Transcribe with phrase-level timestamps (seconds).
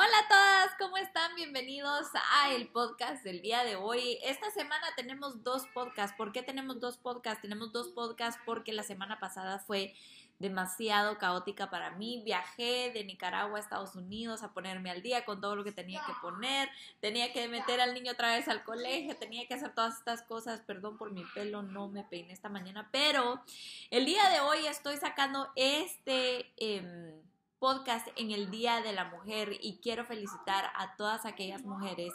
[0.00, 1.34] Hola a todas, ¿cómo están?
[1.34, 4.20] Bienvenidos a el podcast del día de hoy.
[4.22, 6.16] Esta semana tenemos dos podcasts.
[6.16, 7.42] ¿Por qué tenemos dos podcasts?
[7.42, 9.96] Tenemos dos podcasts porque la semana pasada fue
[10.38, 12.22] demasiado caótica para mí.
[12.24, 16.00] Viajé de Nicaragua a Estados Unidos a ponerme al día con todo lo que tenía
[16.06, 16.68] que poner.
[17.00, 20.60] Tenía que meter al niño otra vez al colegio, tenía que hacer todas estas cosas.
[20.60, 23.42] Perdón por mi pelo, no me peiné esta mañana, pero
[23.90, 26.52] el día de hoy estoy sacando este...
[26.56, 27.27] Em,
[27.58, 32.12] podcast en el Día de la Mujer y quiero felicitar a todas aquellas mujeres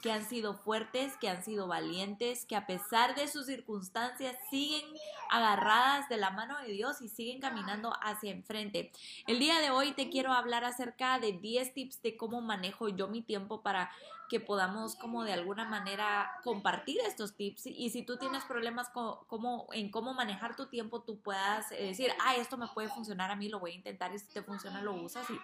[0.00, 4.84] que han sido fuertes, que han sido valientes, que a pesar de sus circunstancias siguen
[5.30, 8.92] agarradas de la mano de Dios y siguen caminando hacia enfrente.
[9.26, 13.08] El día de hoy te quiero hablar acerca de 10 tips de cómo manejo yo
[13.08, 13.90] mi tiempo para
[14.28, 19.68] que podamos como de alguna manera compartir estos tips y si tú tienes problemas como,
[19.72, 23.36] en cómo manejar tu tiempo, tú puedas eh, decir, ah, esto me puede funcionar a
[23.36, 25.38] mí, lo voy a intentar y si te funciona lo usas y,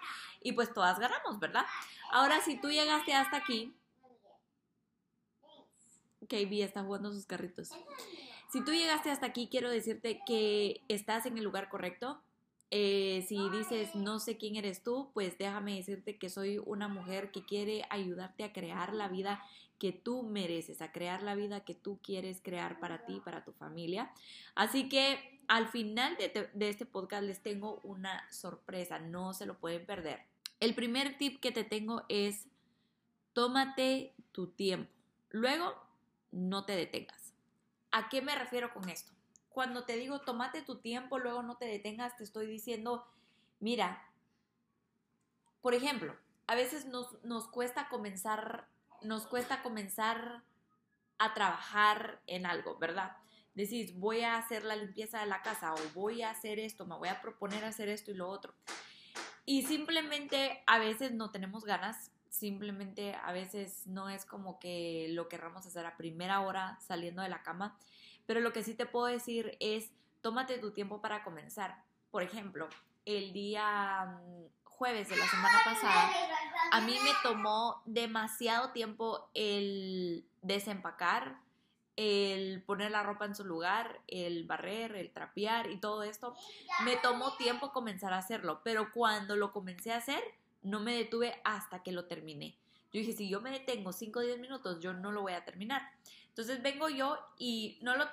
[0.49, 1.65] y pues todas ganamos, ¿verdad?
[2.11, 3.73] Ahora, si tú llegaste hasta aquí,
[6.27, 7.71] KB está jugando sus carritos.
[8.51, 12.21] Si tú llegaste hasta aquí, quiero decirte que estás en el lugar correcto.
[12.69, 17.31] Eh, si dices no sé quién eres tú, pues déjame decirte que soy una mujer
[17.31, 19.43] que quiere ayudarte a crear la vida
[19.79, 23.53] que tú mereces, a crear la vida que tú quieres crear para ti, para tu
[23.53, 24.11] familia.
[24.55, 29.59] Así que al final de, de este podcast les tengo una sorpresa, no se lo
[29.59, 30.21] pueden perder.
[30.59, 32.47] El primer tip que te tengo es
[33.33, 34.91] tómate tu tiempo.
[35.31, 35.73] Luego
[36.33, 37.33] no te detengas.
[37.91, 39.11] ¿A qué me refiero con esto?
[39.49, 43.07] Cuando te digo tómate tu tiempo, luego no te detengas, te estoy diciendo,
[43.59, 44.03] mira,
[45.61, 46.15] por ejemplo,
[46.47, 48.67] a veces nos, nos cuesta comenzar,
[49.01, 50.43] nos cuesta comenzar
[51.19, 53.15] a trabajar en algo, ¿verdad?
[53.53, 56.97] Decís, voy a hacer la limpieza de la casa o voy a hacer esto, me
[56.97, 58.55] voy a proponer hacer esto y lo otro.
[59.45, 65.29] Y simplemente a veces no tenemos ganas, simplemente a veces no es como que lo
[65.29, 67.77] querramos hacer a primera hora saliendo de la cama,
[68.25, 71.83] pero lo que sí te puedo decir es, tómate tu tiempo para comenzar.
[72.09, 72.67] Por ejemplo,
[73.05, 76.11] el día mm, jueves de la semana pasada,
[76.71, 81.37] a mí me tomó demasiado tiempo el desempacar,
[81.95, 86.35] el poner la ropa en su lugar, el barrer, el trapear y todo esto.
[86.83, 90.23] Me tomó tiempo comenzar a hacerlo, pero cuando lo comencé a hacer,
[90.63, 92.57] no me detuve hasta que lo terminé.
[92.91, 95.45] Yo dije, si yo me detengo 5 o 10 minutos, yo no lo voy a
[95.45, 95.81] terminar.
[96.29, 98.05] Entonces vengo yo y no lo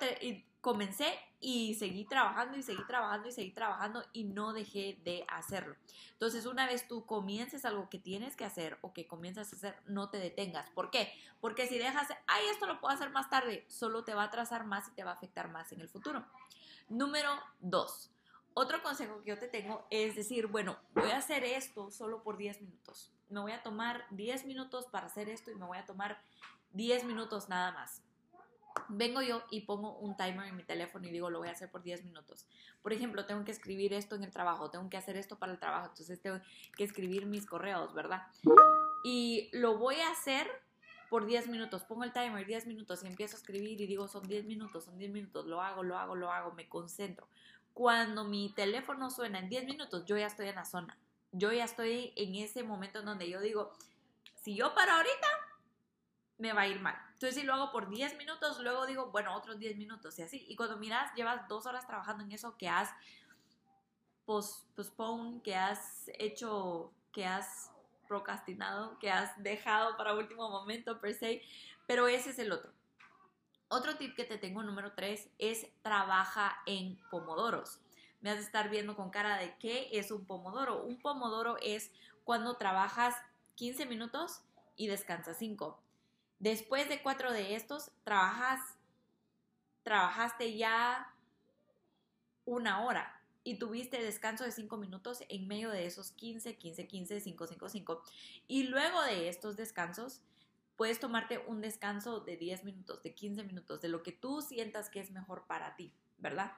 [0.59, 5.75] comencé y seguí trabajando y seguí trabajando y seguí trabajando y no dejé de hacerlo.
[6.13, 9.75] Entonces, una vez tú comiences algo que tienes que hacer o que comienzas a hacer,
[9.87, 10.69] no te detengas.
[10.69, 11.11] ¿Por qué?
[11.39, 14.65] Porque si dejas, ay, esto lo puedo hacer más tarde, solo te va a atrasar
[14.65, 16.23] más y te va a afectar más en el futuro.
[16.89, 17.31] Número
[17.61, 18.11] 2
[18.53, 22.37] otro consejo que yo te tengo es decir, bueno, voy a hacer esto solo por
[22.37, 23.11] 10 minutos.
[23.29, 26.21] Me voy a tomar 10 minutos para hacer esto y me voy a tomar
[26.73, 28.01] 10 minutos nada más.
[28.87, 31.69] Vengo yo y pongo un timer en mi teléfono y digo, lo voy a hacer
[31.69, 32.45] por 10 minutos.
[32.81, 35.59] Por ejemplo, tengo que escribir esto en el trabajo, tengo que hacer esto para el
[35.59, 36.39] trabajo, entonces tengo
[36.75, 38.27] que escribir mis correos, ¿verdad?
[39.03, 40.47] Y lo voy a hacer
[41.09, 44.25] por 10 minutos, pongo el timer 10 minutos y empiezo a escribir y digo, son
[44.25, 47.27] 10 minutos, son 10 minutos, lo hago, lo hago, lo hago, me concentro.
[47.73, 50.97] Cuando mi teléfono suena en 10 minutos, yo ya estoy en la zona.
[51.31, 53.71] Yo ya estoy en ese momento en donde yo digo,
[54.35, 55.27] si yo paro ahorita,
[56.37, 56.95] me va a ir mal.
[57.13, 60.45] Entonces, si lo hago por 10 minutos, luego digo, bueno, otros 10 minutos y así.
[60.47, 62.89] Y cuando miras, llevas dos horas trabajando en eso que has
[64.25, 67.71] postpone, que has hecho, que has
[68.07, 71.41] procrastinado, que has dejado para último momento per se,
[71.87, 72.71] pero ese es el otro.
[73.73, 77.79] Otro tip que te tengo, número 3, es trabaja en pomodoros.
[78.19, 80.83] Me has de estar viendo con cara de qué es un pomodoro.
[80.83, 81.89] Un pomodoro es
[82.25, 83.15] cuando trabajas
[83.55, 84.41] 15 minutos
[84.75, 85.81] y descansas 5.
[86.39, 88.59] Después de 4 de estos, trabajas,
[89.83, 91.15] trabajaste ya
[92.43, 97.21] una hora y tuviste descanso de 5 minutos en medio de esos 15, 15, 15,
[97.21, 98.03] 5, 5, 5.
[98.49, 100.19] Y luego de estos descansos,
[100.81, 104.89] puedes tomarte un descanso de 10 minutos, de 15 minutos, de lo que tú sientas
[104.89, 106.53] que es mejor para ti, ¿verdad?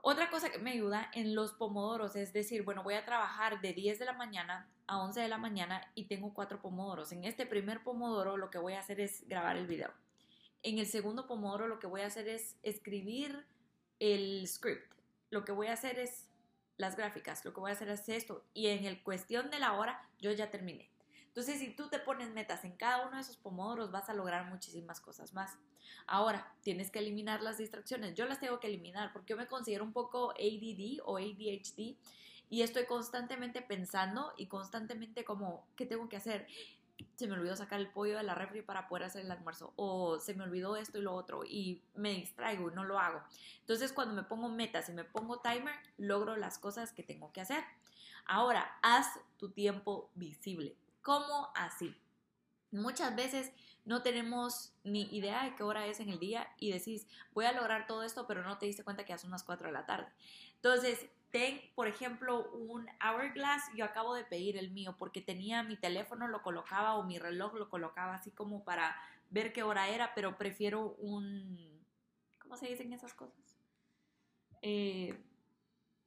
[0.00, 3.72] Otra cosa que me ayuda en los pomodoros es decir, bueno, voy a trabajar de
[3.72, 7.10] 10 de la mañana a 11 de la mañana y tengo cuatro pomodoros.
[7.10, 9.90] En este primer pomodoro lo que voy a hacer es grabar el video.
[10.62, 13.44] En el segundo pomodoro lo que voy a hacer es escribir
[13.98, 14.94] el script.
[15.30, 16.28] Lo que voy a hacer es
[16.76, 18.44] las gráficas, lo que voy a hacer es esto.
[18.54, 20.91] Y en el cuestión de la hora yo ya terminé.
[21.32, 24.50] Entonces, si tú te pones metas en cada uno de esos pomodoros, vas a lograr
[24.50, 25.56] muchísimas cosas más.
[26.06, 28.14] Ahora, tienes que eliminar las distracciones.
[28.14, 31.96] Yo las tengo que eliminar porque yo me considero un poco ADD o ADHD
[32.50, 36.46] y estoy constantemente pensando y constantemente como, ¿qué tengo que hacer?
[37.16, 40.20] Se me olvidó sacar el pollo de la refri para poder hacer el almuerzo o
[40.20, 43.22] se me olvidó esto y lo otro y me distraigo y no lo hago.
[43.60, 47.40] Entonces cuando me pongo metas y me pongo timer, logro las cosas que tengo que
[47.40, 47.64] hacer.
[48.26, 50.76] Ahora, haz tu tiempo visible.
[51.02, 51.94] ¿Cómo así?
[52.70, 53.52] Muchas veces
[53.84, 57.52] no tenemos ni idea de qué hora es en el día y decís, voy a
[57.52, 59.84] lograr todo esto, pero no te diste cuenta que ya son las 4 de la
[59.84, 60.06] tarde.
[60.54, 65.76] Entonces, ten, por ejemplo, un hourglass, yo acabo de pedir el mío porque tenía mi
[65.76, 68.96] teléfono, lo colocaba o mi reloj lo colocaba así como para
[69.30, 71.84] ver qué hora era, pero prefiero un,
[72.38, 73.56] ¿cómo se dicen esas cosas?
[74.60, 75.20] Eh,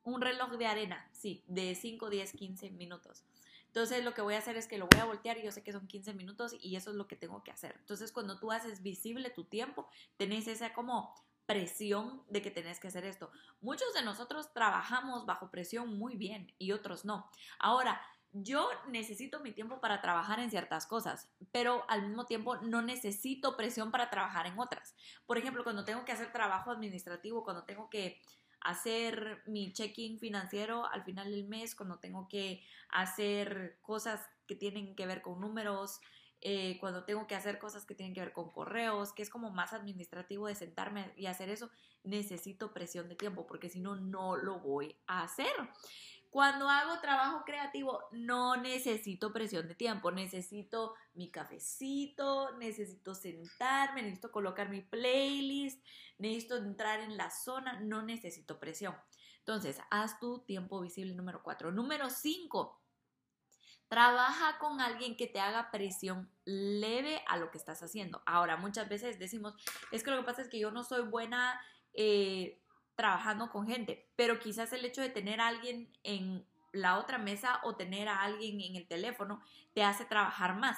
[0.06, 3.26] un reloj de arena, sí, de 5, 10, 15 minutos.
[3.68, 5.62] Entonces lo que voy a hacer es que lo voy a voltear y yo sé
[5.62, 7.76] que son 15 minutos y eso es lo que tengo que hacer.
[7.80, 11.14] Entonces cuando tú haces visible tu tiempo, tenés esa como
[11.46, 13.32] presión de que tenés que hacer esto.
[13.60, 17.30] Muchos de nosotros trabajamos bajo presión muy bien y otros no.
[17.60, 22.82] Ahora, yo necesito mi tiempo para trabajar en ciertas cosas, pero al mismo tiempo no
[22.82, 24.94] necesito presión para trabajar en otras.
[25.26, 28.22] Por ejemplo, cuando tengo que hacer trabajo administrativo, cuando tengo que
[28.66, 34.96] hacer mi check-in financiero al final del mes, cuando tengo que hacer cosas que tienen
[34.96, 36.00] que ver con números,
[36.42, 39.52] eh, cuando tengo que hacer cosas que tienen que ver con correos, que es como
[39.52, 41.70] más administrativo de sentarme y hacer eso,
[42.04, 45.54] necesito presión de tiempo porque si no, no lo voy a hacer.
[46.36, 54.34] Cuando hago trabajo creativo no necesito presión de tiempo, necesito mi cafecito, necesito sentarme, necesito
[54.34, 55.82] colocar mi playlist,
[56.18, 58.94] necesito entrar en la zona, no necesito presión.
[59.40, 61.72] Entonces, haz tu tiempo visible número cuatro.
[61.72, 62.82] Número cinco,
[63.88, 68.22] Trabaja con alguien que te haga presión leve a lo que estás haciendo.
[68.26, 69.56] Ahora, muchas veces decimos,
[69.94, 71.62] es que lo que pasa es que yo no soy buena
[71.94, 72.60] eh,
[72.96, 77.60] trabajando con gente, pero quizás el hecho de tener a alguien en la otra mesa
[77.64, 79.42] o tener a alguien en el teléfono
[79.74, 80.78] te hace trabajar más.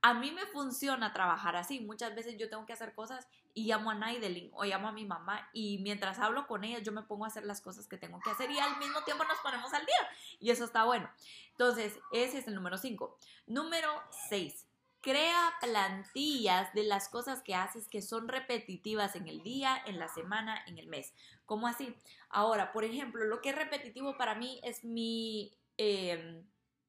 [0.00, 1.80] A mí me funciona trabajar así.
[1.80, 5.04] Muchas veces yo tengo que hacer cosas y llamo a Naidelin o llamo a mi
[5.04, 8.20] mamá y mientras hablo con ella yo me pongo a hacer las cosas que tengo
[8.20, 11.10] que hacer y al mismo tiempo nos ponemos al día y eso está bueno.
[11.50, 13.18] Entonces, ese es el número 5.
[13.46, 13.90] Número
[14.28, 14.67] 6.
[15.00, 20.08] Crea plantillas de las cosas que haces que son repetitivas en el día, en la
[20.08, 21.14] semana, en el mes.
[21.46, 21.94] ¿Cómo así?
[22.28, 26.44] Ahora, por ejemplo, lo que es repetitivo para mí es mi, em,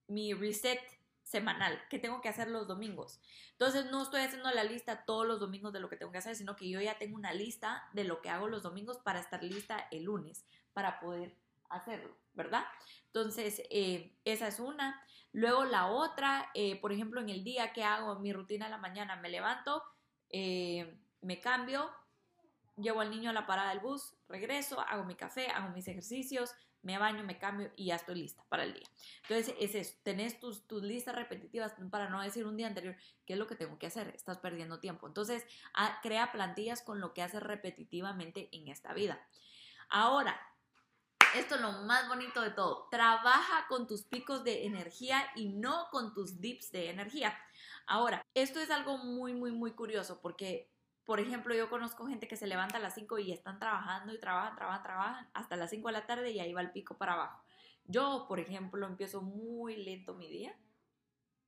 [0.07, 0.81] mi reset
[1.29, 3.21] semanal que tengo que hacer los domingos.
[3.51, 6.35] Entonces no estoy haciendo la lista todos los domingos de lo que tengo que hacer,
[6.35, 9.43] sino que yo ya tengo una lista de lo que hago los domingos para estar
[9.43, 11.35] lista el lunes, para poder
[11.69, 12.65] hacerlo, ¿verdad?
[13.07, 15.01] Entonces, eh, esa es una.
[15.31, 18.77] Luego la otra, eh, por ejemplo, en el día que hago mi rutina de la
[18.77, 19.83] mañana, me levanto,
[20.29, 21.91] eh, me cambio,
[22.77, 26.51] llevo al niño a la parada del bus, regreso, hago mi café, hago mis ejercicios,
[26.81, 28.87] me baño, me cambio y ya estoy lista para el día.
[29.23, 32.95] Entonces, es eso, tenés tus, tus listas repetitivas para no decir un día anterior,
[33.25, 34.07] ¿qué es lo que tengo que hacer?
[34.15, 35.05] Estás perdiendo tiempo.
[35.05, 35.45] Entonces,
[36.01, 39.21] crea plantillas con lo que haces repetitivamente en esta vida.
[39.89, 40.39] Ahora,
[41.35, 42.87] esto es lo más bonito de todo.
[42.89, 47.37] Trabaja con tus picos de energía y no con tus dips de energía.
[47.85, 50.71] Ahora, esto es algo muy, muy, muy curioso porque,
[51.05, 54.19] por ejemplo, yo conozco gente que se levanta a las 5 y están trabajando y
[54.19, 57.13] trabajan, trabajan, trabajan hasta las 5 de la tarde y ahí va el pico para
[57.13, 57.43] abajo.
[57.85, 60.55] Yo, por ejemplo, empiezo muy lento mi día.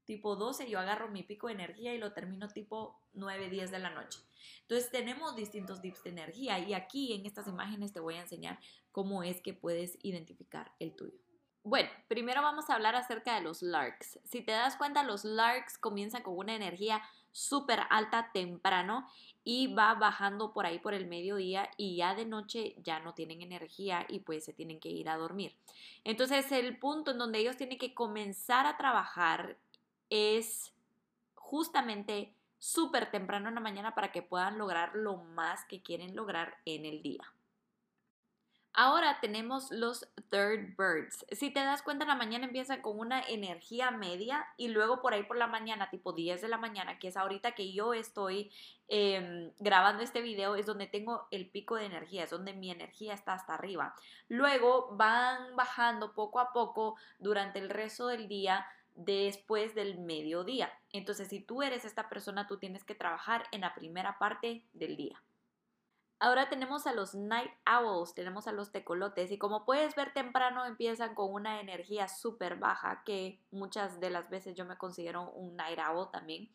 [0.05, 3.79] Tipo 12, yo agarro mi pico de energía y lo termino tipo 9, 10 de
[3.79, 4.19] la noche.
[4.61, 8.59] Entonces tenemos distintos dips de energía y aquí en estas imágenes te voy a enseñar
[8.91, 11.17] cómo es que puedes identificar el tuyo.
[11.63, 14.19] Bueno, primero vamos a hablar acerca de los larks.
[14.23, 19.07] Si te das cuenta, los larks comienzan con una energía súper alta temprano
[19.43, 23.41] y va bajando por ahí por el mediodía y ya de noche ya no tienen
[23.43, 25.55] energía y pues se tienen que ir a dormir.
[26.03, 29.57] Entonces el punto en donde ellos tienen que comenzar a trabajar
[30.11, 30.73] es
[31.33, 36.57] justamente súper temprano en la mañana para que puedan lograr lo más que quieren lograr
[36.65, 37.23] en el día.
[38.73, 41.25] Ahora tenemos los third birds.
[41.31, 45.13] Si te das cuenta, en la mañana empiezan con una energía media y luego por
[45.13, 48.49] ahí por la mañana, tipo 10 de la mañana, que es ahorita que yo estoy
[48.87, 53.13] em, grabando este video, es donde tengo el pico de energía, es donde mi energía
[53.13, 53.93] está hasta arriba.
[54.29, 58.65] Luego van bajando poco a poco durante el resto del día
[58.95, 60.71] después del mediodía.
[60.91, 64.97] Entonces, si tú eres esta persona, tú tienes que trabajar en la primera parte del
[64.97, 65.21] día.
[66.19, 70.67] Ahora tenemos a los night owls, tenemos a los tecolotes y como puedes ver temprano
[70.67, 75.55] empiezan con una energía súper baja que muchas de las veces yo me considero un
[75.55, 76.51] night owl también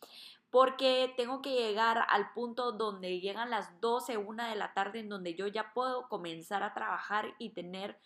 [0.51, 5.09] porque tengo que llegar al punto donde llegan las 12, una de la tarde en
[5.09, 7.99] donde yo ya puedo comenzar a trabajar y tener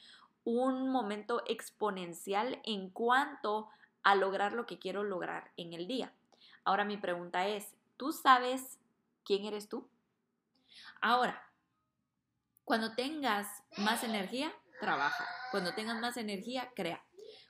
[0.45, 3.69] un momento exponencial en cuanto
[4.03, 6.13] a lograr lo que quiero lograr en el día.
[6.65, 8.79] Ahora mi pregunta es, ¿tú sabes
[9.25, 9.89] quién eres tú?
[11.01, 11.43] Ahora,
[12.65, 13.47] cuando tengas
[13.79, 15.27] más energía, trabaja.
[15.51, 17.05] Cuando tengas más energía, crea.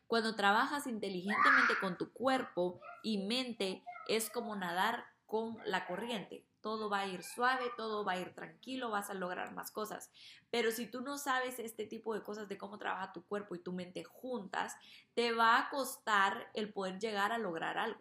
[0.07, 6.45] Cuando trabajas inteligentemente con tu cuerpo y mente, es como nadar con la corriente.
[6.61, 10.11] Todo va a ir suave, todo va a ir tranquilo, vas a lograr más cosas.
[10.51, 13.63] Pero si tú no sabes este tipo de cosas de cómo trabaja tu cuerpo y
[13.63, 14.77] tu mente juntas,
[15.15, 18.01] te va a costar el poder llegar a lograr algo,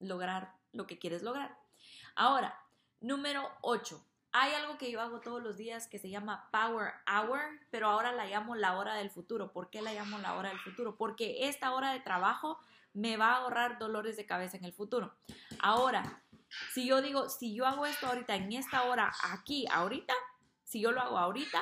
[0.00, 1.58] lograr lo que quieres lograr.
[2.14, 2.58] Ahora,
[3.00, 4.04] número 8.
[4.32, 8.12] Hay algo que yo hago todos los días que se llama Power Hour, pero ahora
[8.12, 9.50] la llamo la hora del futuro.
[9.50, 10.96] ¿Por qué la llamo la hora del futuro?
[10.96, 12.58] Porque esta hora de trabajo
[12.92, 15.14] me va a ahorrar dolores de cabeza en el futuro.
[15.58, 16.22] Ahora,
[16.72, 20.14] si yo digo, si yo hago esto ahorita, en esta hora, aquí, ahorita,
[20.64, 21.60] si yo lo hago ahorita,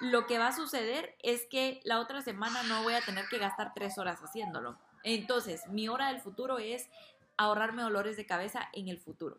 [0.00, 3.38] lo que va a suceder es que la otra semana no voy a tener que
[3.38, 4.78] gastar tres horas haciéndolo.
[5.04, 6.88] Entonces, mi hora del futuro es
[7.36, 9.38] ahorrarme dolores de cabeza en el futuro.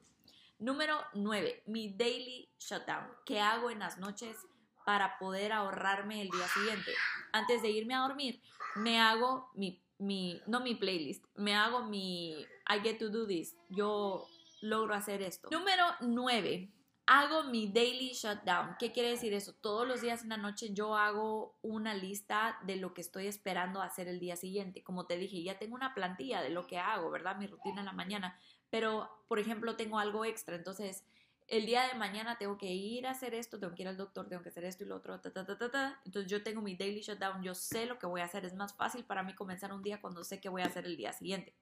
[0.60, 3.06] Número 9, mi daily shutdown.
[3.26, 4.38] ¿Qué hago en las noches
[4.86, 6.92] para poder ahorrarme el día siguiente?
[7.32, 8.42] Antes de irme a dormir,
[8.76, 13.56] me hago mi, mi, no mi playlist, me hago mi I get to do this.
[13.70, 14.26] Yo
[14.62, 15.50] logro hacer esto.
[15.52, 16.72] Número 9.
[17.10, 18.76] Hago mi daily shutdown.
[18.78, 19.54] ¿Qué quiere decir eso?
[19.54, 23.82] Todos los días en la noche yo hago una lista de lo que estoy esperando
[23.82, 24.84] hacer el día siguiente.
[24.84, 27.38] Como te dije, ya tengo una plantilla de lo que hago, ¿verdad?
[27.38, 28.38] Mi rutina en la mañana.
[28.70, 30.58] Pero, por ejemplo, tengo algo extra.
[30.58, 31.06] Entonces,
[31.48, 34.28] el día de mañana tengo que ir a hacer esto, tengo que ir al doctor,
[34.28, 36.76] tengo que hacer esto y lo otro, ta, ta, ta, ta, Entonces yo tengo mi
[36.76, 38.44] daily shutdown, yo sé lo que voy a hacer.
[38.44, 40.98] Es más fácil para mí comenzar un día cuando sé que voy a hacer el
[40.98, 41.54] día siguiente.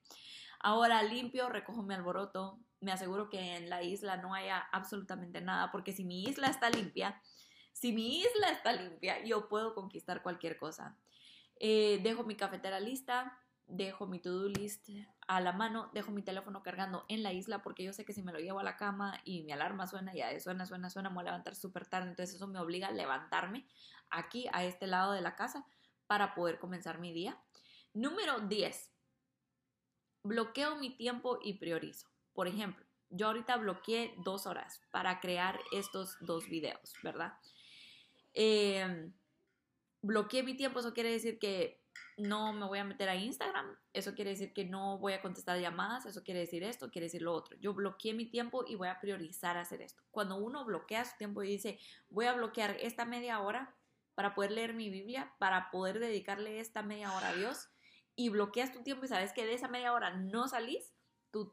[0.66, 5.70] Ahora limpio, recojo mi alboroto, me aseguro que en la isla no haya absolutamente nada,
[5.70, 7.22] porque si mi isla está limpia,
[7.72, 10.98] si mi isla está limpia, yo puedo conquistar cualquier cosa.
[11.60, 14.88] Eh, dejo mi cafetera lista, dejo mi to-do list
[15.28, 18.24] a la mano, dejo mi teléfono cargando en la isla porque yo sé que si
[18.24, 21.14] me lo llevo a la cama y mi alarma suena ya suena, suena, suena, me
[21.14, 23.68] voy a levantar súper tarde, entonces eso me obliga a levantarme
[24.10, 25.64] aquí a este lado de la casa
[26.08, 27.40] para poder comenzar mi día.
[27.94, 28.95] Número 10.
[30.26, 32.08] Bloqueo mi tiempo y priorizo.
[32.34, 37.34] Por ejemplo, yo ahorita bloqueé dos horas para crear estos dos videos, ¿verdad?
[38.34, 39.12] Em,
[40.02, 41.80] bloqueé mi tiempo, eso quiere decir que
[42.16, 45.60] no me voy a meter a Instagram, eso quiere decir que no voy a contestar
[45.60, 47.56] llamadas, eso quiere decir esto, quiere decir lo otro.
[47.60, 50.02] Yo bloqueé mi tiempo y voy a priorizar hacer esto.
[50.10, 51.78] Cuando uno bloquea su tiempo y dice,
[52.08, 53.76] voy a bloquear esta media hora
[54.16, 57.68] para poder leer mi Biblia, para poder dedicarle esta media hora a Dios,
[58.16, 60.92] y bloqueas tu tiempo y sabes que de esa media hora no salís,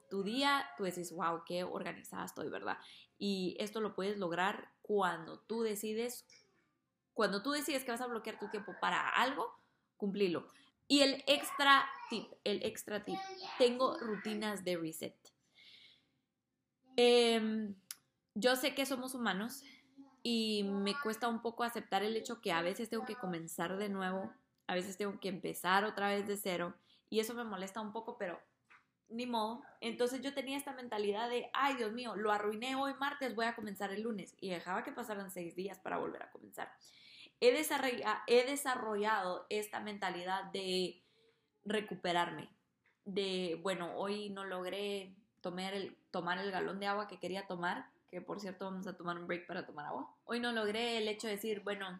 [0.09, 2.77] tu, día, tú dices, wow, qué organizada estoy, ¿verdad?
[3.17, 6.25] Y esto lo puedes lograr cuando tú decides,
[7.13, 9.59] cuando tú decides que vas a bloquear tu tiempo para algo,
[9.97, 10.47] cumplilo.
[10.87, 13.19] Y el extra tip, el extra tip,
[13.57, 15.15] tengo rutinas de reset.
[16.95, 17.75] Em,
[18.35, 19.63] yo sé que somos humanos
[20.21, 23.89] y me cuesta un poco aceptar el hecho que a veces tengo que comenzar de
[23.89, 24.31] nuevo,
[24.73, 26.73] a veces tengo que empezar otra vez de cero
[27.09, 28.41] y eso me molesta un poco, pero
[29.07, 29.61] ni modo.
[29.81, 33.55] Entonces yo tenía esta mentalidad de, ay Dios mío, lo arruiné hoy martes, voy a
[33.55, 34.35] comenzar el lunes.
[34.41, 36.71] Y dejaba que pasaran seis días para volver a comenzar.
[37.39, 41.03] He desarrollado, he desarrollado esta mentalidad de
[41.65, 42.49] recuperarme.
[43.05, 47.91] De, bueno, hoy no logré tomar el, tomar el galón de agua que quería tomar,
[48.09, 50.09] que por cierto vamos a tomar un break para tomar agua.
[50.23, 51.99] Hoy no logré el hecho de decir, bueno,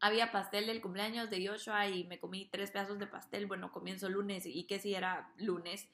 [0.00, 4.08] había pastel del cumpleaños de Joshua y me comí tres pedazos de pastel, bueno, comienzo
[4.08, 5.88] lunes y que si era lunes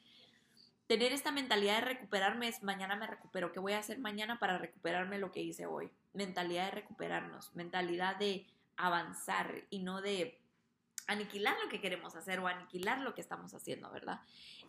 [0.87, 4.59] tener esta mentalidad de recuperarme es mañana me recupero, ¿qué voy a hacer mañana para
[4.59, 5.91] recuperarme lo que hice hoy?
[6.13, 8.47] Mentalidad de recuperarnos, mentalidad de
[8.77, 10.41] avanzar y no de
[11.07, 14.21] aniquilar lo que queremos hacer o aniquilar lo que estamos haciendo, ¿verdad?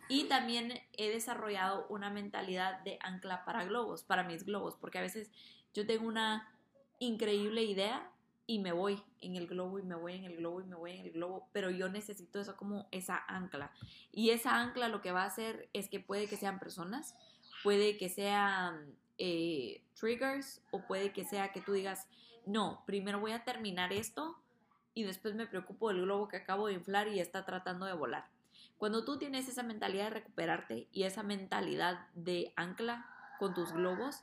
[0.08, 5.02] Y también he desarrollado una mentalidad de ancla para globos, para mis globos, porque a
[5.02, 5.30] veces
[5.74, 6.52] yo tengo una
[6.98, 8.10] increíble idea,
[8.46, 10.92] y me voy en el globo y me voy en el globo y me voy
[10.92, 13.72] en el globo, pero yo necesito eso como esa ancla.
[14.12, 17.16] Y esa ancla lo que va a hacer es que puede que sean personas,
[17.62, 22.06] puede que sean eh, triggers o puede que sea que tú digas,
[22.44, 24.38] no, primero voy a terminar esto
[24.94, 28.28] y después me preocupo del globo que acabo de inflar y está tratando de volar.
[28.78, 33.06] Cuando tú tienes esa mentalidad de recuperarte y esa mentalidad de ancla
[33.38, 34.22] con tus globos,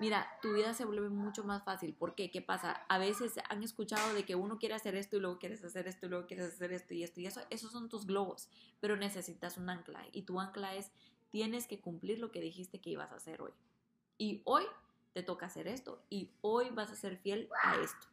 [0.00, 1.94] mira, tu vida se vuelve mucho más fácil.
[1.94, 2.30] ¿Por qué?
[2.30, 2.84] ¿Qué pasa?
[2.88, 6.06] A veces han escuchado de que uno quiere hacer esto y luego quieres hacer esto
[6.06, 7.40] y luego quieres hacer esto y esto y eso.
[7.50, 8.48] Esos son tus globos,
[8.80, 10.04] pero necesitas un ancla.
[10.12, 10.90] Y tu ancla es,
[11.30, 13.52] tienes que cumplir lo que dijiste que ibas a hacer hoy.
[14.18, 14.64] Y hoy
[15.12, 18.06] te toca hacer esto y hoy vas a ser fiel a esto.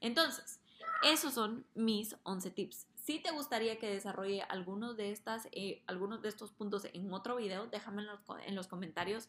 [0.00, 0.60] Entonces,
[1.02, 2.86] Esos son mis 11 tips.
[2.94, 7.36] Si te gustaría que desarrolle algunos de, estas, eh, algunos de estos puntos en otro
[7.36, 8.02] video, déjame
[8.46, 9.28] en los, comentarios,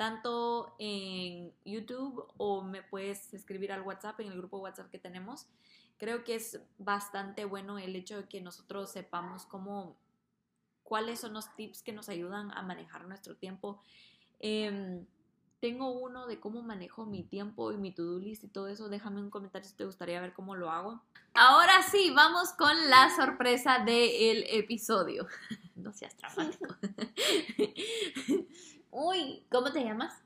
[0.00, 5.46] tanto en YouTube o me puedes escribir al WhatsApp, en el grupo WhatsApp que tenemos.
[5.98, 9.98] Creo que es bastante bueno el hecho de que nosotros sepamos cómo,
[10.84, 13.82] cuáles son los tips que nos ayudan a manejar nuestro tiempo.
[14.38, 15.04] Em,
[15.60, 18.88] tengo uno de cómo manejo mi tiempo y mi to-do list y todo eso.
[18.88, 21.02] Déjame un comentario si te gustaría ver cómo lo hago.
[21.34, 25.26] Ahora sí, vamos con la sorpresa del episodio.
[25.76, 26.76] No seas dramático.
[28.90, 30.20] Uy, ¿cómo te llamas?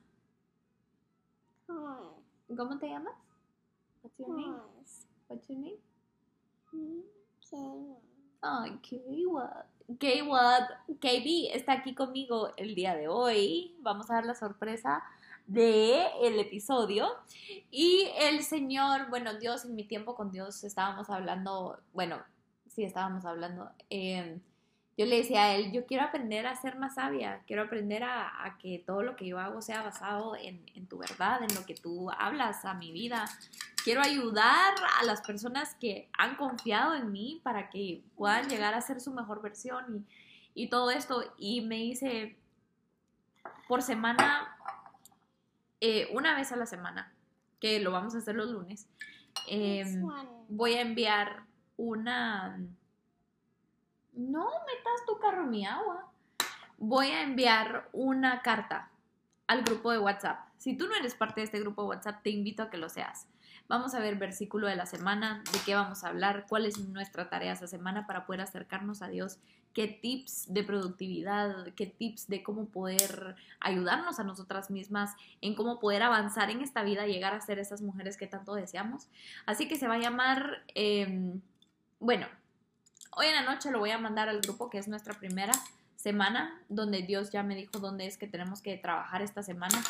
[2.56, 3.14] ¿Cómo te llamas?
[4.02, 4.56] What's your name?
[5.28, 5.78] What's your name?
[8.40, 8.78] Ay,
[9.98, 10.68] K-Wad.
[11.00, 13.76] KB está aquí conmigo el día de hoy.
[13.80, 15.02] Vamos a dar la sorpresa
[15.46, 17.06] de el episodio
[17.70, 22.22] y el Señor, bueno, Dios, en mi tiempo con Dios estábamos hablando, bueno,
[22.68, 24.40] sí estábamos hablando, em,
[24.96, 28.56] yo le decía a él, yo quiero aprender a ser más sabia, quiero aprender a,
[28.60, 32.10] que todo lo que yo hago sea basado en, tu verdad, en lo que tú
[32.10, 33.24] hablas a mi vida.
[33.82, 38.80] Quiero ayudar a las personas que han confiado en mí para que puedan llegar a
[38.80, 40.06] ser su mejor versión
[40.54, 41.34] y, y todo esto.
[41.36, 42.36] Y me dice,
[43.66, 44.54] por semana
[45.86, 47.12] eh, una vez a la semana,
[47.60, 48.88] que lo vamos a hacer los lunes,
[49.46, 50.02] em,
[50.48, 51.44] voy a enviar
[51.76, 52.58] una...
[54.28, 56.10] No metas tu carro en mi agua.
[56.78, 58.90] Voy a enviar una carta
[59.46, 60.48] al grupo de WhatsApp.
[60.56, 62.88] Si tú no eres parte de este grupo de WhatsApp, te invito a que lo
[62.88, 63.28] seas.
[63.68, 67.28] Vamos a ver versículo de la semana, de qué vamos a hablar, cuál es nuestra
[67.28, 69.38] tarea esa semana para poder acercarnos a Dios,
[69.74, 75.80] qué tips de productividad, qué tips de cómo poder ayudarnos a nosotras mismas, en cómo
[75.80, 79.08] poder avanzar en esta vida, llegar a ser esas mujeres que tanto deseamos.
[79.46, 81.40] Así que se va a llamar, em,
[82.00, 82.26] bueno,
[83.16, 85.52] hoy en la noche lo voy a mandar al grupo que es nuestra primera
[85.96, 89.82] semana, donde Dios ya me dijo dónde es que tenemos que trabajar esta semana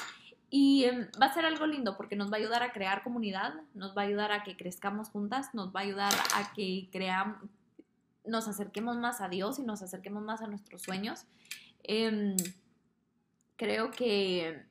[0.57, 3.55] y em, va a ser algo lindo porque nos va a ayudar a crear comunidad,
[3.75, 7.39] nos va a ayudar a que crezcamos juntas, nos va a ayudar a que creamos,
[8.25, 11.25] nos acerquemos más a Dios y nos acerquemos más a nuestros sueños.
[11.83, 12.37] Em,
[13.57, 14.65] creo que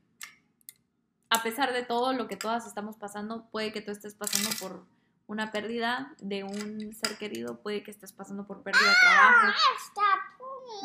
[1.30, 4.86] a pesar de todo lo que todas estamos pasando, puede que tú estés pasando por
[5.28, 9.58] una pérdida de un ser querido, puede que estés pasando por pérdida de trabajo,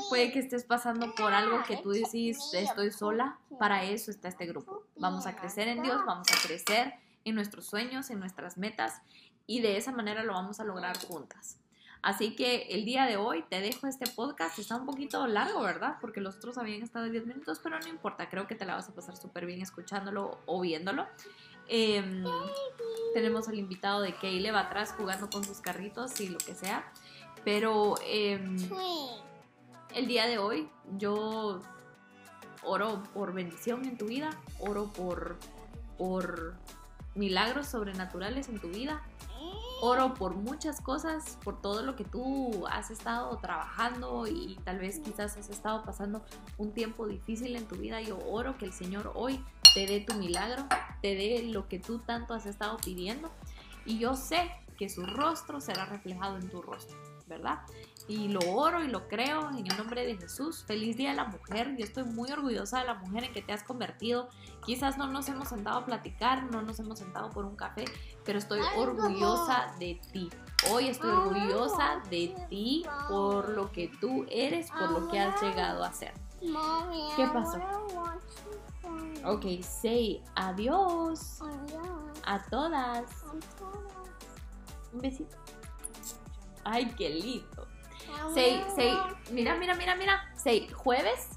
[0.09, 4.46] puede que estés pasando por algo que tú decís, estoy sola, para eso está este
[4.46, 4.85] grupo.
[4.96, 9.03] Vamos a crecer en Dios, vamos a crecer en nuestros sueños, en nuestras metas
[9.46, 11.59] y de esa manera lo vamos a lograr juntas.
[12.03, 14.59] Así que el día de hoy te dejo este podcast.
[14.59, 15.96] Está un poquito largo, ¿verdad?
[16.01, 18.29] Porque los otros habían estado de 10 minutos, pero no importa.
[18.29, 21.09] Creo que te la vas a pasar súper bien escuchándolo o viéndolo.
[21.68, 22.24] Em,
[23.14, 24.14] tenemos al invitado de
[24.50, 26.90] va atrás jugando con sus carritos y lo que sea.
[27.44, 28.57] Pero em,
[29.94, 31.61] el día de hoy yo
[32.62, 35.37] oro por bendición en tu vida, oro por,
[35.96, 36.54] por
[37.14, 39.02] milagros sobrenaturales en tu vida,
[39.81, 45.00] oro por muchas cosas, por todo lo que tú has estado trabajando y tal vez
[45.00, 46.22] quizás has estado pasando
[46.57, 48.00] un tiempo difícil en tu vida.
[48.00, 49.42] Yo oro que el Señor hoy
[49.74, 50.66] te dé tu milagro,
[51.02, 53.31] te dé lo que tú tanto has estado pidiendo
[53.85, 57.61] y yo sé que su rostro será reflejado en tu rostro, ¿verdad?
[58.09, 60.64] y lo oro y lo creo en el nombre de Jesús.
[60.66, 61.76] Feliz Día de la Mujer.
[61.76, 64.31] Yo estoy muy orgullosa de la mujer en que te has convertido.
[64.64, 67.85] Quizás no nos hemos sentado a platicar, no nos hemos sentado por un café,
[68.24, 70.31] pero estoy orgullosa de ti.
[70.70, 75.85] Hoy estoy orgullosa de ti por lo que tú eres, por lo que has llegado
[75.85, 76.14] a ser.
[76.40, 77.59] ¿Qué pasó?
[79.24, 81.40] Ok, say adiós.
[82.24, 83.04] A todas.
[84.92, 85.37] Un besito.
[86.64, 87.66] Ay, qué lindo.
[88.33, 88.96] Seis, seis,
[89.31, 90.20] mira, mira, mira, mira.
[90.37, 91.31] Seis, jueves.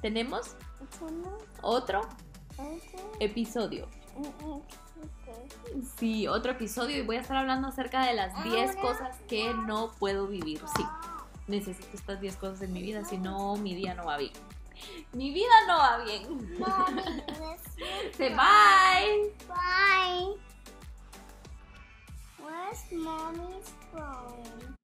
[0.00, 0.56] Tenemos
[1.62, 2.02] otro
[3.20, 3.88] episodio.
[5.96, 9.92] Sí, otro episodio y voy a estar hablando acerca de las 10 cosas que no
[9.98, 10.60] puedo vivir.
[10.76, 10.84] Sí,
[11.46, 14.32] necesito estas 10 cosas en mi vida, si no, mi día no va bien.
[15.12, 16.22] Mi vida no va bien.
[18.16, 19.30] Say bye.
[19.48, 20.34] Bye.
[22.38, 24.77] Where's mommy's phone?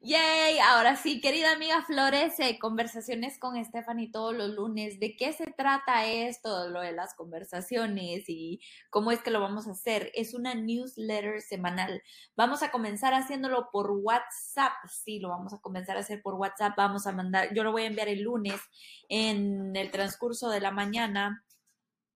[0.00, 5.00] Yay, ahora sí, querida amiga Flores, eh, conversaciones con Stephanie todos los lunes.
[5.00, 9.66] ¿De qué se trata esto, lo de las conversaciones y cómo es que lo vamos
[9.66, 10.12] a hacer?
[10.14, 12.02] Es una newsletter semanal.
[12.36, 14.72] Vamos a comenzar haciéndolo por WhatsApp.
[14.88, 16.74] Sí, lo vamos a comenzar a hacer por WhatsApp.
[16.76, 18.60] Vamos a mandar, yo lo voy a enviar el lunes
[19.08, 21.44] en el transcurso de la mañana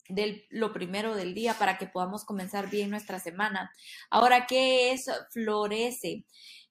[0.08, 3.72] de lo primero del día para que podamos comenzar bien nuestra semana.
[4.10, 6.24] Ahora, ¿qué es florece?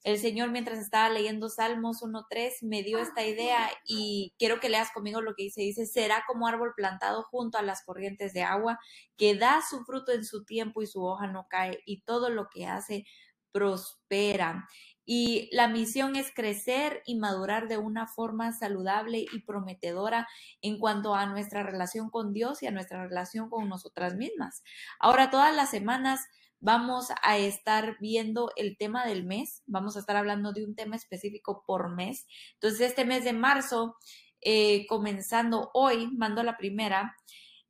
[0.04, 4.92] El Señor, mientras estaba leyendo Salmos 1.3, me dio esta idea y quiero que leas
[4.92, 5.62] conmigo lo que dice.
[5.62, 8.80] Dice, será como árbol plantado junto a las corrientes de agua,
[9.16, 12.50] que da su fruto en su tiempo y su hoja no cae, y todo lo
[12.50, 13.06] que hace
[13.54, 14.68] prospera.
[15.06, 20.28] Y la misión es crecer y madurar de una forma saludable y prometedora
[20.62, 24.64] en cuanto a nuestra relación con Dios y a nuestra relación con nosotras mismas.
[25.00, 26.26] Ahora, todas las semanas
[26.64, 30.96] vamos a estar viendo el tema del mes, vamos a estar hablando de un tema
[30.96, 32.26] específico por mes.
[32.54, 33.98] Entonces, este mes de marzo,
[34.40, 37.18] eh, comenzando hoy, mando la primera,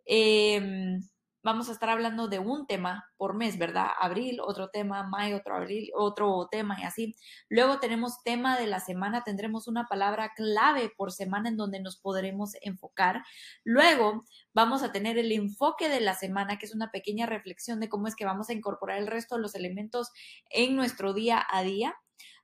[0.06, 1.00] em,
[1.44, 3.88] vamos a estar hablando de un tema por mes, ¿verdad?
[4.00, 7.16] Abril, otro tema, mayo, otro abril, otro tema y así.
[7.50, 11.98] Luego tenemos tema de la semana, tendremos una palabra clave por semana en donde nos
[11.98, 13.24] podremos enfocar.
[13.64, 17.90] Luego vamos a tener el enfoque de la semana, que es una pequeña reflexión de
[17.90, 20.12] cómo es que vamos a incorporar el resto de los elementos
[20.50, 21.96] en nuestro día a día.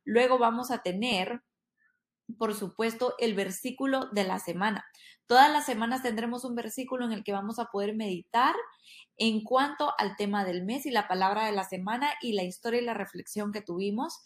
[0.04, 1.42] Luego vamos a tener
[2.38, 4.86] por supuesto, el versículo de la semana.
[5.28, 8.56] Todas las semanas tendremos un versículo en el que vamos a poder meditar
[9.18, 12.82] en cuanto al tema del mes y la palabra de la semana y la historia
[12.82, 14.24] y la reflexión que tuvimos.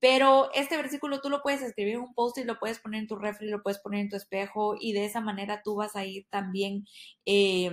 [0.00, 3.06] Pero este versículo tú lo puedes escribir en un post y lo puedes poner en
[3.06, 6.04] tu refri, lo puedes poner en tu espejo y de esa manera tú vas a
[6.04, 6.86] ir también
[7.26, 7.70] eh,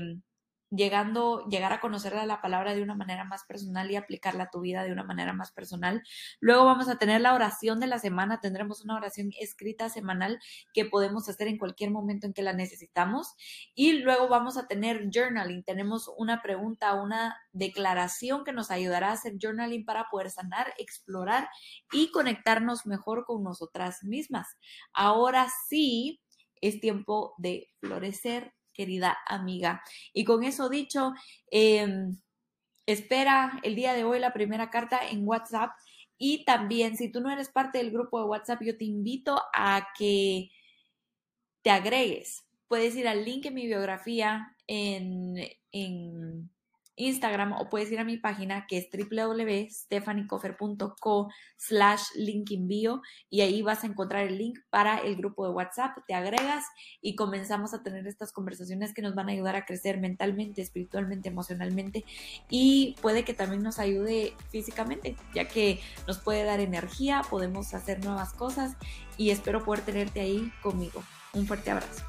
[0.69, 4.62] llegando, llegar a conocer la palabra de una manera más personal y aplicarla a tu
[4.62, 6.03] vida de una manera más personal.
[6.39, 10.39] Luego vamos a tener la oración de la semana, tendremos una oración escrita semanal
[10.73, 13.36] que podemos hacer en cualquier momento en que la necesitamos.
[13.75, 19.13] Y luego vamos a tener journaling, tenemos una pregunta, una declaración que nos ayudará a
[19.13, 21.49] hacer journaling para poder sanar, explorar
[21.91, 24.47] y conectarnos mejor con nosotras mismas.
[24.93, 26.21] Ahora sí,
[26.62, 29.82] es tiempo de florecer, querida amiga.
[30.13, 31.13] Y con eso dicho,
[31.52, 32.18] em,
[32.86, 35.72] espera el día de hoy la primera carta en WhatsApp.
[36.18, 39.90] Y también, si tú no eres parte del grupo de WhatsApp, yo te invito a
[39.98, 40.50] que
[41.62, 42.46] te agregues.
[42.68, 45.38] Puedes ir al link en mi biografía en,
[45.72, 46.50] en
[46.98, 53.62] Instagram o puedes ir a mi página que es www.stephaniecofer.co slash link bio y ahí
[53.62, 56.66] vas a encontrar el link para el grupo de WhatsApp, te agregas
[57.02, 61.30] y comenzamos a tener estas conversaciones que nos van a ayudar a crecer mentalmente, espiritualmente,
[61.30, 62.06] emocionalmente
[62.50, 68.04] y puede que también nos ayude físicamente, ya que nos puede dar energía, podemos hacer
[68.04, 68.76] nuevas cosas
[69.18, 71.04] y espero poder tenerte ahí conmigo.
[71.34, 72.04] Un fuerte abrazo.